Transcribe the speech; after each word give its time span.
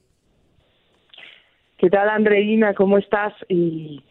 ¿Qué 1.78 1.90
tal, 1.90 2.10
Andreina? 2.10 2.74
¿Cómo 2.74 2.98
estás? 2.98 3.34
Y 3.50 4.04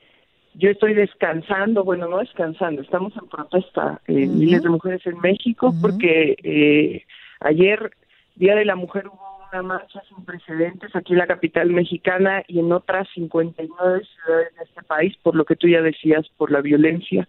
yo 0.54 0.70
estoy 0.70 0.94
descansando, 0.94 1.84
bueno, 1.84 2.08
no 2.08 2.18
descansando, 2.18 2.82
estamos 2.82 3.14
en 3.16 3.28
protesta, 3.28 4.02
eh, 4.06 4.26
miles 4.26 4.62
de 4.62 4.68
mujeres 4.68 5.06
en 5.06 5.18
México, 5.20 5.72
porque 5.80 6.36
eh, 6.42 7.04
ayer, 7.40 7.92
Día 8.34 8.54
de 8.54 8.66
la 8.66 8.76
Mujer, 8.76 9.06
hubo 9.06 9.31
una 9.52 9.62
marcha 9.62 10.02
sin 10.08 10.24
precedentes 10.24 10.94
aquí 10.96 11.12
en 11.12 11.18
la 11.18 11.26
capital 11.26 11.70
mexicana 11.70 12.42
y 12.48 12.58
en 12.58 12.72
otras 12.72 13.06
59 13.14 14.02
ciudades 14.04 14.56
de 14.56 14.64
este 14.64 14.82
país, 14.82 15.14
por 15.22 15.34
lo 15.34 15.44
que 15.44 15.56
tú 15.56 15.68
ya 15.68 15.82
decías, 15.82 16.26
por 16.36 16.50
la 16.50 16.60
violencia 16.60 17.28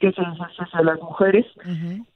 que 0.00 0.12
se 0.12 0.22
hace 0.22 0.76
a 0.76 0.82
las 0.82 1.00
mujeres, 1.00 1.44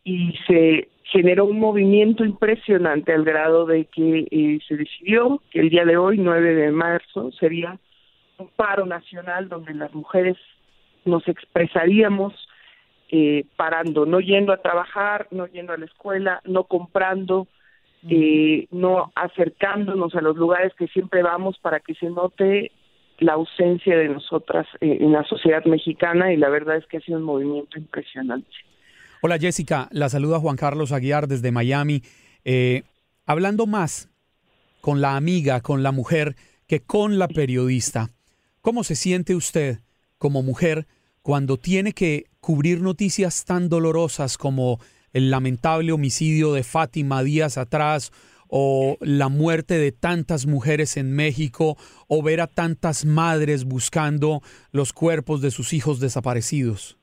y 0.04 0.34
se 0.46 0.88
generó 1.02 1.46
un 1.46 1.58
movimiento 1.58 2.24
impresionante 2.24 3.12
al 3.12 3.24
grado 3.24 3.66
de 3.66 3.86
que 3.86 4.26
eh, 4.30 4.60
se 4.66 4.76
decidió 4.76 5.42
que 5.50 5.60
el 5.60 5.68
día 5.68 5.84
de 5.84 5.96
hoy, 5.96 6.16
9 6.16 6.54
de 6.54 6.70
marzo, 6.70 7.32
sería 7.32 7.78
un 8.38 8.48
paro 8.54 8.86
nacional 8.86 9.48
donde 9.48 9.74
las 9.74 9.92
mujeres 9.94 10.36
nos 11.04 11.26
expresaríamos 11.26 12.32
eh, 13.10 13.44
parando, 13.56 14.06
no 14.06 14.20
yendo 14.20 14.52
a 14.52 14.62
trabajar, 14.62 15.26
no 15.32 15.46
yendo 15.46 15.72
a 15.72 15.76
la 15.76 15.84
escuela, 15.84 16.40
no 16.44 16.64
comprando, 16.64 17.48
eh, 18.08 18.66
no 18.70 19.12
acercándonos 19.14 20.14
a 20.14 20.20
los 20.20 20.36
lugares 20.36 20.72
que 20.78 20.88
siempre 20.88 21.22
vamos 21.22 21.58
para 21.60 21.80
que 21.80 21.94
se 21.94 22.06
note 22.06 22.72
la 23.18 23.34
ausencia 23.34 23.96
de 23.96 24.08
nosotras 24.08 24.66
eh, 24.80 24.98
en 25.00 25.12
la 25.12 25.24
sociedad 25.24 25.64
mexicana 25.64 26.32
y 26.32 26.36
la 26.36 26.48
verdad 26.48 26.76
es 26.76 26.86
que 26.86 26.96
ha 26.96 27.00
sido 27.00 27.18
un 27.18 27.24
movimiento 27.24 27.78
impresionante. 27.78 28.50
Hola 29.20 29.38
Jessica, 29.38 29.88
la 29.92 30.08
saluda 30.08 30.40
Juan 30.40 30.56
Carlos 30.56 30.92
Aguiar 30.92 31.28
desde 31.28 31.52
Miami. 31.52 32.02
hablando 33.24 33.66
más 33.66 34.08
con 34.80 35.00
la 35.00 35.16
amiga, 35.16 35.60
con 35.60 35.84
la 35.84 35.92
mujer, 35.92 36.34
que 36.66 36.80
con 36.80 37.18
la 37.18 37.28
periodista. 37.28 38.08
¿Cómo 38.60 38.82
se 38.82 38.96
siente 38.96 39.34
usted 39.34 39.78
como 40.18 40.42
mujer 40.42 40.86
cuando 41.22 41.56
tiene 41.56 41.92
que 41.92 42.26
cubrir 42.40 42.80
noticias 42.80 43.44
tan 43.44 43.68
dolorosas 43.68 44.36
como 44.36 44.80
el 45.12 45.30
lamentable 45.30 45.92
homicidio 45.92 46.52
de 46.52 46.62
Fátima 46.62 47.22
días 47.22 47.58
atrás 47.58 48.12
o 48.48 48.98
la 49.00 49.30
muerte 49.30 49.78
de 49.78 49.92
tantas 49.92 50.46
mujeres 50.46 50.98
en 50.98 51.16
México 51.16 51.76
o 52.06 52.22
ver 52.22 52.42
a 52.42 52.46
tantas 52.46 53.06
madres 53.06 53.64
buscando 53.64 54.40
los 54.72 54.92
cuerpos 54.92 55.40
de 55.40 55.50
sus 55.50 55.72
hijos 55.72 56.00
desaparecidos? 56.00 56.98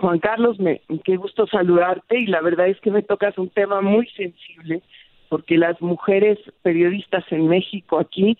Juan 0.00 0.18
Carlos, 0.20 0.56
qué 1.04 1.16
gusto 1.16 1.46
saludarte 1.46 2.18
y 2.18 2.26
la 2.26 2.40
verdad 2.40 2.68
es 2.68 2.80
que 2.80 2.90
me 2.90 3.02
tocas 3.02 3.36
un 3.36 3.50
tema 3.50 3.82
muy 3.82 4.06
sensible 4.08 4.82
porque 5.28 5.58
las 5.58 5.80
mujeres 5.82 6.38
periodistas 6.62 7.24
en 7.30 7.48
México 7.48 7.98
aquí 7.98 8.38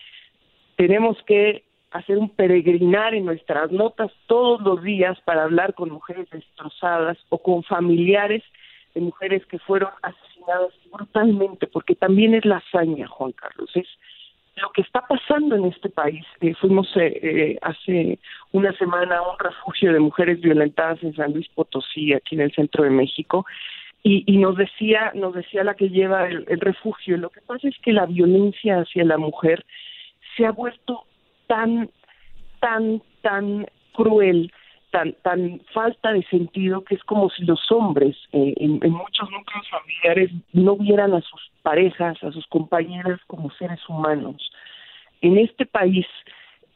tenemos 0.77 1.19
que 1.27 1.68
hacer 1.91 2.19
un 2.19 2.29
peregrinar 2.31 3.15
en 3.15 3.25
nuestras 3.25 3.71
notas 3.73 4.13
todos 4.27 4.61
los 4.61 4.83
días 4.83 5.19
para 5.25 5.45
hablar 5.45 5.75
con 5.75 5.91
mujeres 5.91 6.29
destrozadas 6.31 7.19
o 7.31 7.39
con 7.39 7.63
familiares 7.63 8.43
de 8.95 9.01
mujeres 9.01 9.45
que 9.47 9.59
fueron 9.59 9.91
asesinadas 10.03 10.73
brutalmente, 10.93 11.67
porque 11.67 11.95
también 11.95 12.35
es 12.35 12.45
la 12.45 12.59
hazaña, 12.59 13.07
Juan 13.07 13.33
Carlos, 13.33 13.71
es 13.75 13.87
lo 14.57 14.71
que 14.71 14.83
está 14.83 15.07
pasando 15.07 15.55
en 15.55 15.67
este 15.67 15.89
país. 15.89 16.25
Eh, 16.41 16.55
fuimos 16.55 16.89
eh, 16.97 17.19
eh, 17.23 17.59
hace 17.63 18.19
una 18.53 18.73
semana 18.77 19.19
a 19.19 19.31
un 19.31 19.39
refugio 19.39 19.93
de 19.93 20.01
mujeres 20.01 20.41
violentadas 20.41 21.03
en 21.03 21.15
San 21.15 21.33
Luis 21.33 21.49
Potosí, 21.55 22.13
aquí 22.13 22.35
en 22.35 22.43
el 22.43 22.53
centro 22.53 22.85
de 22.85 22.91
México, 22.91 23.47
y, 24.03 24.25
y 24.27 24.39
nos 24.39 24.57
decía, 24.57 25.13
nos 25.15 25.35
decía 25.35 25.65
la 25.65 25.75
que 25.75 25.91
lleva 25.91 26.27
el 26.27 26.61
refugio, 26.61 27.17
lo 27.17 27.31
que 27.31 27.41
pasa 27.41 27.69
es 27.69 27.77
que 27.79 27.93
la 27.93 28.07
violencia 28.07 28.81
hacia 28.81 29.05
la 29.05 29.19
mujer 29.19 29.65
se 30.37 30.47
ha 30.47 30.53
vuelto 30.53 31.05
tan, 31.49 31.91
tan, 32.61 33.03
tan 33.23 33.67
cruel, 33.93 34.53
tan, 34.91 35.15
tan 35.23 35.61
falta 35.75 36.13
de 36.13 36.23
sentido 36.25 36.85
que 36.85 36.95
es 36.95 37.03
como 37.05 37.29
si 37.31 37.45
los 37.45 37.61
hombres 37.73 38.17
eh, 38.33 38.55
en, 38.57 38.79
muchos 38.93 39.29
núcleos 39.31 39.69
familiares 39.69 40.31
no 40.53 40.77
vieran 40.77 41.13
a 41.15 41.21
sus 41.23 41.51
parejas, 41.63 42.23
a 42.23 42.31
sus 42.31 42.47
compañeras 42.47 43.21
como 43.27 43.51
seres 43.53 43.81
humanos. 43.89 44.51
En 45.21 45.37
este 45.37 45.67
país 45.67 46.07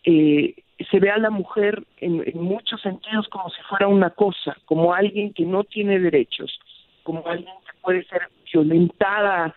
eh, 0.05 0.57
se 0.91 0.99
ve 0.99 1.11
a 1.11 1.19
la 1.19 1.31
mujer 1.31 1.85
en, 1.99 2.23
muchos 2.35 2.81
sentidos 2.83 3.29
como 3.29 3.51
si 3.51 3.63
fuera 3.69 3.87
una 3.87 4.11
cosa, 4.11 4.57
como 4.65 4.93
alguien 4.93 5.33
que 5.33 5.45
no 5.45 5.65
tiene 5.65 5.99
derechos, 5.99 6.59
como 7.03 7.27
alguien 7.27 7.55
que 7.67 7.81
puede 7.81 8.05
ser 8.05 8.23
violentada 8.53 9.55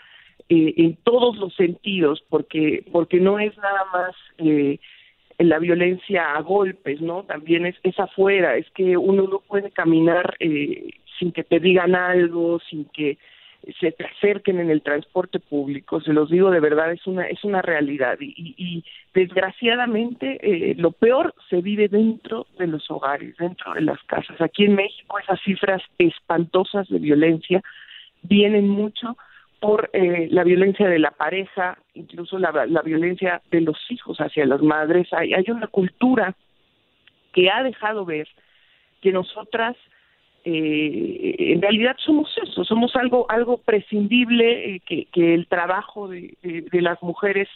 eh, 0.50 0.74
en 0.78 0.96
todos 0.98 1.38
los 1.38 1.54
sentidos, 1.56 2.24
porque 2.30 2.86
porque 2.92 3.20
no 3.20 3.40
es 3.40 3.58
nada 3.58 3.86
más 3.92 4.16
eh, 4.38 4.80
la 5.38 5.60
violencia 5.60 6.36
a 6.36 6.42
golpes, 6.42 7.02
¿no? 7.02 7.24
También 7.24 7.66
es, 7.66 7.76
es 7.84 8.00
afuera, 8.00 8.56
es 8.56 8.70
que 8.72 8.98
uno 8.98 9.24
no 9.24 9.40
puede 9.40 9.72
caminar 9.72 10.36
eh, 10.40 10.92
sin 11.20 11.32
que 11.32 11.44
te 11.44 11.60
digan 11.60 11.96
algo, 11.96 12.60
sin 12.70 12.86
que 12.86 13.18
se 13.80 13.92
te 13.92 14.06
acerquen 14.06 14.60
en 14.60 14.70
el 14.70 14.82
transporte 14.82 15.40
público, 15.40 16.00
se 16.00 16.14
los 16.14 16.30
digo 16.30 16.52
de 16.52 16.60
verdad, 16.60 16.92
es 16.92 17.06
una, 17.08 17.28
es 17.28 17.44
una 17.44 17.62
realidad 17.62 18.18
y, 18.20 18.54
y, 18.58 18.84
desgraciadamente 19.14 20.40
eh, 20.42 20.76
lo 20.76 20.92
peor 20.92 21.34
se 21.50 21.62
vive 21.62 21.88
dentro 21.88 22.48
de 22.60 22.68
los 22.68 22.92
hogares, 22.92 23.36
dentro 23.38 23.74
de 23.74 23.82
las 23.82 24.02
casas. 24.04 24.40
Aquí 24.42 24.66
en 24.66 24.76
México 24.76 25.18
esas 25.20 25.42
cifras 25.42 25.82
espantosas 25.98 26.88
de 26.90 27.00
violencia 27.00 27.62
vienen 28.24 28.68
mucho 28.68 29.18
por 29.60 29.90
eh, 29.94 30.28
la 30.32 30.44
violencia 30.44 30.88
de 30.88 31.00
la 31.00 31.12
pareja, 31.12 31.78
incluso 31.94 32.38
la, 32.40 32.52
violencia 32.84 33.42
de 33.52 33.62
los 33.62 33.78
hijos 33.90 34.18
hacia 34.20 34.46
las 34.46 34.62
madres. 34.62 35.08
Hay, 35.14 35.34
hay 35.34 35.46
una 35.50 35.68
cultura 35.68 36.36
que 37.34 37.50
ha 37.50 37.64
dejado 37.64 38.06
ver 38.06 38.28
que 39.02 39.12
nosotras 39.12 39.76
eh, 40.46 41.36
en 41.40 41.62
realidad 41.62 41.96
somos 41.98 42.32
eso, 42.44 42.64
somos 42.64 42.96
algo 42.96 43.26
algo 43.30 43.58
prescindible, 43.58 44.76
eh, 44.76 44.82
que, 44.86 45.06
que 45.06 45.34
el 45.34 45.48
trabajo 45.48 46.08
de, 46.08 46.38
de, 46.44 46.82
las 46.82 47.02
mujeres 47.02 47.50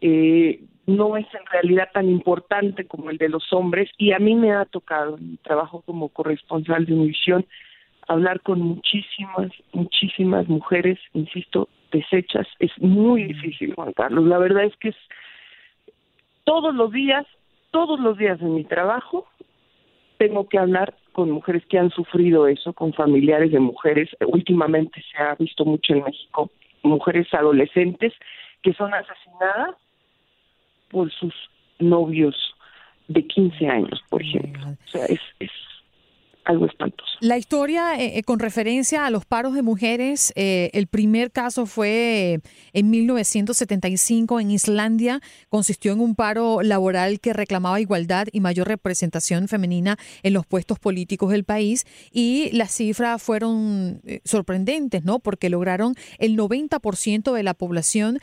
eh, 0.00 0.60
no 0.86 1.16
es 1.16 1.26
en 1.32 1.46
realidad 1.46 1.88
tan 1.94 2.08
importante 2.08 2.86
como 2.86 3.10
el 3.10 3.18
de 3.18 3.28
los 3.28 3.52
hombres 3.52 3.88
y 3.98 4.12
a 4.12 4.18
mí 4.18 4.34
me 4.34 4.52
ha 4.52 4.64
tocado 4.64 5.16
mi 5.16 5.36
trabajo 5.38 5.82
como 5.82 6.08
corresponsal 6.08 6.84
de 6.84 6.94
Univisión 6.94 7.46
hablar 8.08 8.40
con 8.40 8.60
muchísimas, 8.60 9.50
muchísimas 9.72 10.48
mujeres, 10.48 10.98
insisto, 11.12 11.68
deshechas. 11.92 12.46
Es 12.58 12.70
muy 12.80 13.24
difícil, 13.24 13.74
Juan 13.74 13.92
Carlos. 13.92 14.24
La 14.26 14.38
verdad 14.38 14.64
es 14.64 14.76
que 14.76 14.90
es 14.90 14.96
todos 16.44 16.74
los 16.74 16.92
días, 16.92 17.26
todos 17.70 17.98
los 18.00 18.18
días 18.18 18.40
en 18.40 18.54
mi 18.54 18.64
trabajo, 18.64 19.26
tengo 20.18 20.48
que 20.48 20.58
hablar 20.58 20.94
con 21.12 21.30
mujeres 21.30 21.64
que 21.66 21.78
han 21.78 21.90
sufrido 21.90 22.46
eso, 22.46 22.72
con 22.72 22.92
familiares 22.92 23.52
de 23.52 23.60
mujeres. 23.60 24.10
Últimamente 24.26 25.02
se 25.10 25.22
ha 25.22 25.34
visto 25.34 25.64
mucho 25.64 25.94
en 25.94 26.04
México, 26.04 26.50
mujeres 26.82 27.32
adolescentes 27.32 28.12
que 28.62 28.72
son 28.74 28.92
asesinadas 28.94 29.76
por 30.90 31.10
sus 31.12 31.34
novios 31.78 32.34
de 33.08 33.26
15 33.26 33.68
años, 33.68 34.02
por 34.08 34.22
ejemplo. 34.22 34.62
O 34.68 34.88
sea, 34.88 35.04
es, 35.06 35.20
es 35.38 35.50
La 37.20 37.38
historia 37.38 37.98
eh, 37.98 38.18
eh, 38.18 38.22
con 38.22 38.38
referencia 38.38 39.06
a 39.06 39.10
los 39.10 39.24
paros 39.24 39.54
de 39.54 39.62
mujeres, 39.62 40.32
eh, 40.36 40.70
el 40.74 40.86
primer 40.88 41.30
caso 41.30 41.64
fue 41.64 42.40
en 42.72 42.90
1975 42.90 44.40
en 44.40 44.50
Islandia, 44.50 45.20
consistió 45.48 45.92
en 45.92 46.00
un 46.00 46.14
paro 46.14 46.60
laboral 46.60 47.20
que 47.20 47.32
reclamaba 47.32 47.80
igualdad 47.80 48.26
y 48.30 48.40
mayor 48.40 48.68
representación 48.68 49.48
femenina 49.48 49.96
en 50.22 50.34
los 50.34 50.44
puestos 50.44 50.78
políticos 50.78 51.30
del 51.30 51.44
país. 51.44 51.86
Y 52.10 52.50
las 52.52 52.72
cifras 52.72 53.22
fueron 53.22 54.02
sorprendentes, 54.24 55.04
¿no? 55.04 55.20
Porque 55.20 55.48
lograron 55.48 55.94
el 56.18 56.36
90% 56.36 57.32
de 57.32 57.42
la 57.42 57.54
población 57.54 58.18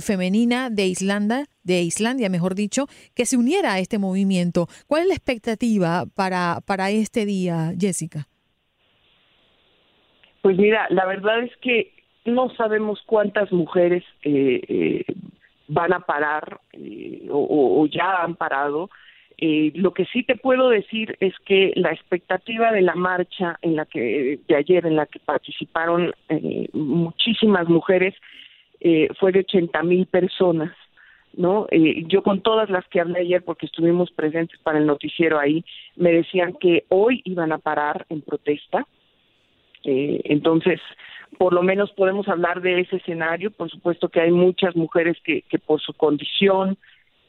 femenina 0.00 0.70
de 0.70 0.86
Islanda 0.86 1.46
de 1.62 1.82
Islandia, 1.82 2.28
mejor 2.28 2.54
dicho, 2.54 2.86
que 3.14 3.26
se 3.26 3.36
uniera 3.36 3.74
a 3.74 3.78
este 3.78 3.98
movimiento. 3.98 4.66
¿Cuál 4.86 5.02
es 5.02 5.08
la 5.08 5.14
expectativa 5.14 6.04
para, 6.14 6.60
para 6.66 6.90
este 6.90 7.26
día, 7.26 7.72
Jessica? 7.78 8.26
Pues 10.42 10.56
mira, 10.56 10.86
la 10.90 11.06
verdad 11.06 11.42
es 11.42 11.54
que 11.58 11.92
no 12.24 12.50
sabemos 12.50 13.02
cuántas 13.06 13.52
mujeres 13.52 14.04
eh, 14.22 14.60
eh, 14.68 15.04
van 15.68 15.92
a 15.92 16.00
parar 16.00 16.60
eh, 16.72 17.26
o, 17.30 17.86
ya 17.86 18.22
han 18.22 18.36
parado. 18.36 18.90
lo 19.38 19.92
que 19.92 20.04
sí 20.06 20.22
te 20.22 20.36
puedo 20.36 20.68
decir 20.68 21.16
es 21.20 21.34
que 21.46 21.72
la 21.76 21.92
expectativa 21.92 22.72
de 22.72 22.82
la 22.82 22.94
marcha 22.94 23.58
en 23.62 23.76
la 23.76 23.86
que 23.86 24.38
de 24.46 24.56
ayer 24.56 24.84
en 24.86 24.96
la 24.96 25.06
que 25.06 25.18
participaron 25.18 26.12
muchísimas 26.72 27.66
mujeres 27.68 28.14
fue 29.18 29.32
de 29.32 29.40
80 29.40 29.82
mil 29.82 30.06
personas 30.06 30.72
¿no? 31.34 31.66
Eh, 31.70 32.04
yo 32.06 32.22
con 32.22 32.40
todas 32.40 32.70
las 32.70 32.86
que 32.88 33.00
hablé 33.00 33.20
ayer, 33.20 33.42
porque 33.42 33.66
estuvimos 33.66 34.10
presentes 34.10 34.58
para 34.60 34.78
el 34.78 34.86
noticiero 34.86 35.38
ahí, 35.38 35.64
me 35.96 36.12
decían 36.12 36.54
que 36.60 36.84
hoy 36.88 37.22
iban 37.24 37.52
a 37.52 37.58
parar 37.58 38.06
en 38.08 38.22
protesta. 38.22 38.86
Eh, 39.84 40.20
entonces, 40.24 40.80
por 41.38 41.52
lo 41.52 41.62
menos 41.62 41.90
podemos 41.92 42.28
hablar 42.28 42.60
de 42.60 42.80
ese 42.80 42.96
escenario. 42.96 43.50
Por 43.50 43.70
supuesto 43.70 44.08
que 44.08 44.20
hay 44.20 44.30
muchas 44.30 44.76
mujeres 44.76 45.16
que, 45.24 45.42
que 45.42 45.58
por 45.58 45.80
su 45.80 45.94
condición, 45.94 46.76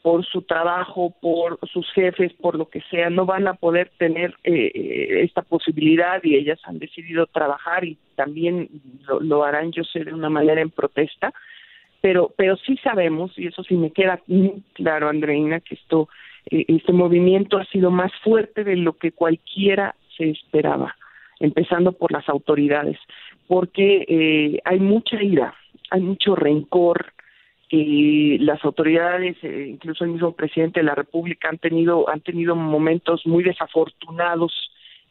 por 0.02 0.26
su 0.26 0.42
trabajo, 0.42 1.14
por 1.20 1.58
sus 1.68 1.90
jefes, 1.92 2.32
por 2.34 2.56
lo 2.56 2.68
que 2.68 2.80
sea, 2.90 3.08
no 3.08 3.24
van 3.24 3.46
a 3.46 3.54
poder 3.54 3.92
tener 3.98 4.34
eh, 4.42 5.20
esta 5.22 5.42
posibilidad 5.42 6.20
y 6.24 6.34
ellas 6.34 6.58
han 6.64 6.80
decidido 6.80 7.26
trabajar 7.26 7.84
y 7.84 7.96
también 8.16 8.68
lo, 9.06 9.20
lo 9.20 9.44
harán, 9.44 9.70
yo 9.70 9.84
sé, 9.84 10.04
de 10.04 10.12
una 10.12 10.28
manera 10.28 10.60
en 10.60 10.70
protesta 10.70 11.32
pero 12.02 12.34
pero 12.36 12.56
sí 12.58 12.76
sabemos 12.82 13.32
y 13.38 13.46
eso 13.46 13.62
sí 13.62 13.74
me 13.76 13.92
queda 13.92 14.20
muy 14.26 14.62
claro 14.74 15.08
Andreina 15.08 15.60
que 15.60 15.76
esto 15.76 16.10
eh, 16.50 16.66
este 16.68 16.92
movimiento 16.92 17.56
ha 17.56 17.64
sido 17.66 17.90
más 17.90 18.12
fuerte 18.22 18.64
de 18.64 18.76
lo 18.76 18.98
que 18.98 19.12
cualquiera 19.12 19.94
se 20.18 20.28
esperaba 20.28 20.94
empezando 21.40 21.92
por 21.92 22.12
las 22.12 22.28
autoridades 22.28 22.98
porque 23.46 24.04
eh, 24.06 24.60
hay 24.64 24.80
mucha 24.80 25.22
ira 25.22 25.54
hay 25.90 26.02
mucho 26.02 26.34
rencor 26.34 27.12
eh, 27.70 28.36
las 28.40 28.62
autoridades 28.64 29.36
eh, 29.42 29.68
incluso 29.70 30.04
el 30.04 30.10
mismo 30.10 30.32
presidente 30.32 30.80
de 30.80 30.84
la 30.86 30.94
república 30.94 31.48
han 31.48 31.58
tenido 31.58 32.08
han 32.10 32.20
tenido 32.20 32.56
momentos 32.56 33.26
muy 33.26 33.44
desafortunados 33.44 34.52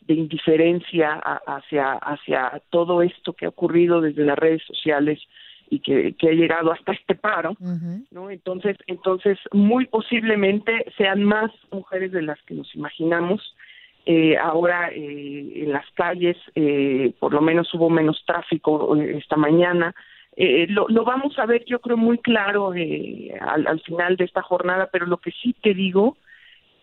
de 0.01 0.15
indiferencia 0.15 1.13
hacia 1.47 1.93
hacia 1.93 2.61
todo 2.69 3.01
esto 3.01 3.33
que 3.33 3.45
ha 3.45 3.49
ocurrido 3.49 4.01
desde 4.01 4.25
las 4.25 4.37
redes 4.37 4.61
sociales 4.63 5.19
y 5.71 5.79
que, 5.79 6.13
ha 6.27 6.33
llegado 6.33 6.73
hasta 6.73 6.91
este 6.91 7.15
paro, 7.15 7.55
¿no? 8.11 8.29
Entonces, 8.29 8.77
entonces 8.87 9.39
muy 9.53 9.85
posiblemente 9.85 10.85
sean 10.97 11.23
más 11.23 11.49
mujeres 11.71 12.11
de 12.11 12.21
las 12.21 12.39
que 12.43 12.55
nos 12.55 12.75
imaginamos. 12.75 13.55
Eh, 14.05 14.35
ahora 14.37 14.89
eh, 14.91 15.63
en 15.63 15.71
las 15.71 15.89
calles, 15.91 16.35
eh, 16.55 17.13
por 17.19 17.33
lo 17.33 17.39
menos 17.39 17.73
hubo 17.73 17.89
menos 17.89 18.21
tráfico 18.27 18.97
esta 18.97 19.37
mañana. 19.37 19.95
Lo, 20.35 20.87
lo, 20.89 21.05
vamos 21.05 21.39
a 21.39 21.45
ver, 21.45 21.63
yo 21.65 21.79
creo, 21.79 21.97
muy 21.97 22.17
claro 22.17 22.71
al, 22.71 23.67
al, 23.67 23.79
final 23.81 24.17
de 24.17 24.25
esta 24.25 24.41
jornada, 24.41 24.89
pero 24.91 25.05
lo 25.05 25.17
que 25.17 25.31
sí 25.31 25.55
te 25.61 25.73
digo 25.73 26.17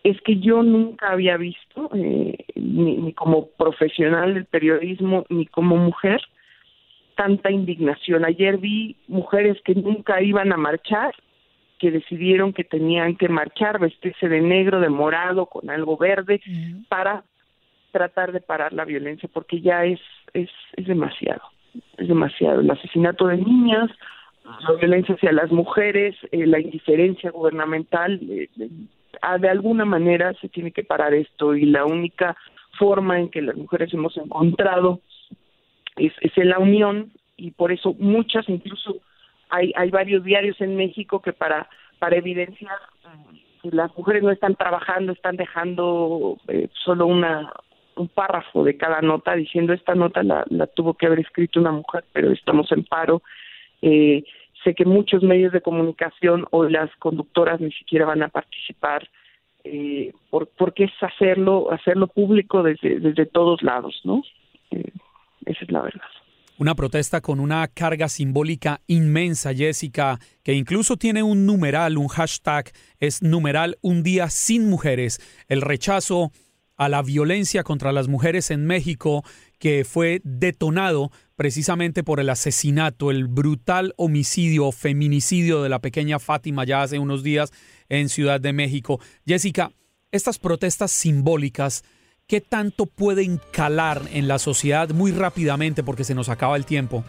es 0.03 0.19
que 0.21 0.37
yo 0.37 0.63
nunca 0.63 1.11
había 1.11 1.37
visto, 1.37 1.89
ni, 1.93 2.35
ni 2.55 3.13
como 3.13 3.49
profesional 3.49 4.33
del 4.33 4.45
periodismo, 4.45 5.25
ni 5.29 5.45
como 5.45 5.75
mujer, 5.77 6.21
tanta 7.19 7.51
indignación. 7.51 8.23
Ayer 8.23 8.59
vi 8.59 8.95
mujeres 9.09 9.57
que 9.65 9.75
nunca 9.75 10.21
iban 10.21 10.53
a 10.53 10.57
marchar, 10.57 11.13
que 11.77 11.91
decidieron 11.91 12.53
que 12.53 12.63
tenían 12.63 13.17
que 13.17 13.27
marchar, 13.27 13.77
vestirse 13.77 14.29
de 14.29 14.39
negro, 14.39 14.79
de 14.79 14.87
morado, 14.87 15.45
con 15.47 15.69
algo 15.69 15.97
verde, 15.97 16.39
para 16.87 17.25
tratar 17.91 18.31
de 18.31 18.39
parar 18.39 18.71
la 18.71 18.85
violencia, 18.85 19.27
porque 19.33 19.59
ya 19.59 19.83
es, 19.83 19.99
es, 20.33 20.49
es 20.77 20.87
demasiado, 20.87 21.41
es 21.97 22.07
demasiado. 22.07 22.61
El 22.61 22.71
asesinato 22.71 23.27
de 23.27 23.35
niñas, 23.35 23.89
la 24.45 24.75
violencia 24.79 25.15
hacia 25.15 25.33
las 25.33 25.51
mujeres, 25.51 26.15
eh, 26.31 26.47
la 26.47 26.61
indiferencia 26.61 27.31
gubernamental, 27.31 28.17
eh, 28.29 28.47
ah, 29.21 29.37
de 29.37 29.49
alguna 29.49 29.83
manera 29.83 30.33
se 30.35 30.47
tiene 30.47 30.71
que 30.71 30.85
parar 30.85 31.13
esto 31.13 31.53
y 31.53 31.65
la 31.65 31.83
única 31.83 32.37
forma 32.77 33.19
en 33.19 33.27
que 33.27 33.41
las 33.41 33.57
mujeres 33.57 33.93
hemos 33.93 34.15
encontrado 34.15 35.01
es, 36.07 36.37
en 36.37 36.49
la 36.49 36.59
unión 36.59 37.11
y 37.37 37.51
por 37.51 37.71
eso 37.71 37.95
muchas, 37.99 38.47
incluso 38.49 38.97
hay, 39.49 39.71
hay 39.75 39.89
varios 39.89 40.23
diarios 40.23 40.59
en 40.61 40.75
México 40.75 41.21
que 41.21 41.33
para, 41.33 41.69
para 41.99 42.17
evidenciar 42.17 42.77
que 43.61 43.69
las 43.71 43.95
mujeres 43.97 44.23
no 44.23 44.31
están 44.31 44.55
trabajando, 44.55 45.11
están 45.11 45.35
dejando 45.35 46.37
eh, 46.47 46.69
solo 46.83 47.07
una 47.07 47.51
un 47.95 48.07
párrafo 48.07 48.63
de 48.63 48.77
cada 48.77 49.01
nota 49.01 49.35
diciendo 49.35 49.73
esta 49.73 49.93
nota 49.93 50.23
la, 50.23 50.45
la 50.49 50.67
tuvo 50.67 50.93
que 50.93 51.05
haber 51.05 51.19
escrito 51.19 51.59
una 51.59 51.73
mujer, 51.73 52.05
pero 52.13 52.31
estamos 52.31 52.71
en 52.71 52.85
paro. 52.85 53.21
Eh, 53.81 54.23
sé 54.63 54.73
que 54.73 54.85
muchos 54.85 55.21
medios 55.21 55.51
de 55.51 55.61
comunicación 55.61 56.47
o 56.51 56.63
las 56.63 56.89
conductoras 56.97 57.59
ni 57.59 57.71
siquiera 57.71 58.05
van 58.05 58.23
a 58.23 58.29
participar 58.29 59.07
eh, 59.63 60.13
por, 60.29 60.47
porque 60.47 60.85
es 60.85 60.91
hacerlo 61.01 61.71
hacerlo 61.71 62.07
público 62.07 62.63
desde, 62.63 62.99
desde 62.99 63.25
todos 63.25 63.61
lados, 63.61 63.99
¿no? 64.05 64.23
Eh, 64.71 64.91
la 65.69 65.81
verdad. 65.81 66.01
Una 66.57 66.75
protesta 66.75 67.21
con 67.21 67.39
una 67.39 67.65
carga 67.69 68.09
simbólica 68.09 68.81
inmensa, 68.85 69.53
Jessica, 69.53 70.19
que 70.43 70.53
incluso 70.53 70.97
tiene 70.97 71.23
un 71.23 71.45
numeral, 71.45 71.97
un 71.97 72.09
hashtag, 72.09 72.71
es 72.97 73.21
numeral 73.21 73.77
Un 73.81 74.03
día 74.03 74.29
sin 74.29 74.69
mujeres. 74.69 75.21
El 75.47 75.61
rechazo 75.61 76.31
a 76.75 76.89
la 76.89 77.01
violencia 77.01 77.63
contra 77.63 77.93
las 77.93 78.07
mujeres 78.07 78.51
en 78.51 78.65
México 78.65 79.23
que 79.57 79.85
fue 79.85 80.21
detonado 80.23 81.11
precisamente 81.35 82.03
por 82.03 82.19
el 82.19 82.29
asesinato, 82.29 83.11
el 83.11 83.27
brutal 83.27 83.93
homicidio, 83.97 84.71
feminicidio 84.71 85.61
de 85.61 85.69
la 85.69 85.79
pequeña 85.79 86.19
Fátima 86.19 86.65
ya 86.65 86.81
hace 86.81 86.99
unos 86.99 87.23
días 87.23 87.51
en 87.87 88.09
Ciudad 88.09 88.41
de 88.41 88.51
México. 88.51 88.99
Jessica, 89.25 89.71
estas 90.11 90.39
protestas 90.39 90.91
simbólicas 90.91 91.83
¿qué 92.29 92.41
tanto 92.41 92.85
pueden 92.85 93.41
calar 93.51 94.03
en 94.13 94.27
la 94.27 94.37
sociedad 94.37 94.89
muy 94.91 95.11
rápidamente 95.11 95.83
porque 95.83 96.03
se 96.03 96.13
nos 96.13 96.29
acaba 96.29 96.55
el 96.55 96.65
tiempo? 96.65 97.03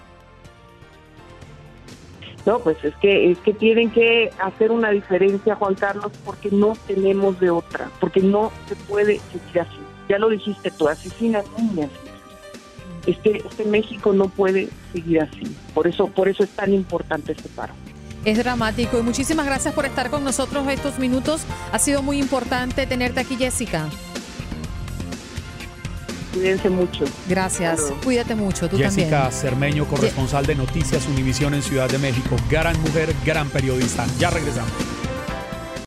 No, 2.46 2.58
pues 2.58 2.82
es 2.82 2.94
que 2.96 3.30
es 3.30 3.38
que 3.40 3.52
tienen 3.52 3.90
que 3.90 4.30
hacer 4.40 4.72
una 4.72 4.90
diferencia, 4.90 5.54
Juan 5.56 5.74
Carlos, 5.74 6.10
porque 6.24 6.48
no 6.50 6.72
tenemos 6.86 7.38
de 7.38 7.50
otra, 7.50 7.90
porque 8.00 8.20
no 8.20 8.50
se 8.66 8.74
puede 8.74 9.20
seguir 9.30 9.60
así. 9.60 9.78
Ya 10.08 10.18
lo 10.18 10.30
dijiste 10.30 10.70
tú, 10.70 10.88
asesinas 10.88 11.44
niñas. 11.58 11.90
Este, 13.06 13.36
este 13.36 13.66
México 13.66 14.14
no 14.14 14.28
puede 14.28 14.70
seguir 14.94 15.20
así. 15.20 15.54
Por 15.74 15.86
eso, 15.86 16.06
por 16.06 16.28
eso 16.28 16.42
es 16.42 16.50
tan 16.50 16.72
importante 16.72 17.32
este 17.32 17.50
paro. 17.50 17.74
Es 18.24 18.38
dramático 18.38 18.98
y 18.98 19.02
muchísimas 19.02 19.44
gracias 19.44 19.74
por 19.74 19.84
estar 19.84 20.10
con 20.10 20.24
nosotros 20.24 20.66
estos 20.68 20.98
minutos. 20.98 21.42
Ha 21.72 21.78
sido 21.78 22.02
muy 22.02 22.18
importante 22.18 22.86
tenerte 22.86 23.20
aquí, 23.20 23.36
Jessica. 23.36 23.86
Cuídense 26.32 26.70
mucho. 26.70 27.04
Gracias. 27.28 27.80
Cuídate 28.04 28.34
mucho. 28.34 28.68
Tú 28.68 28.76
Jessica 28.76 29.30
Cermeño, 29.30 29.86
corresponsal 29.86 30.46
de 30.46 30.54
Noticias 30.54 31.06
Univisión 31.06 31.54
en 31.54 31.62
Ciudad 31.62 31.88
de 31.88 31.98
México. 31.98 32.36
Gran 32.48 32.80
mujer, 32.82 33.14
gran 33.24 33.48
periodista. 33.48 34.06
Ya 34.18 34.30
regresamos. 34.30 34.70